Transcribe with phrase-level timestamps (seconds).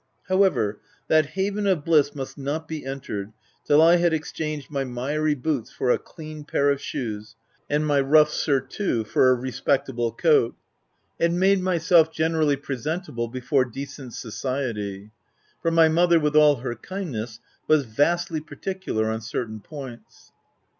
[0.29, 0.79] However,
[1.09, 3.33] that haven of bliss must not be entered
[3.65, 7.35] till I had exchanged my miry boots, for a clean pair of shoes,
[7.69, 10.55] and my rough surtout for a respectable coat,
[11.19, 15.11] and made myself gene rally presentable before decent society;
[15.61, 20.31] for my mother, with all her kindness, was vastly par ticular on certain points.